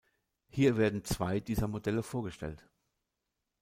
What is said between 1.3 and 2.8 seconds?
dieser Modelle vorgestellt.